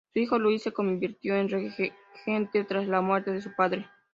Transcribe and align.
Su 0.13 0.17
hijo, 0.19 0.39
Luis, 0.39 0.63
se 0.63 0.71
convirtió 0.71 1.35
en 1.35 1.47
regente 1.47 2.63
tras 2.63 2.87
la 2.87 3.01
muerte 3.01 3.29
de 3.33 3.41
su 3.43 3.53
padre. 3.55 3.87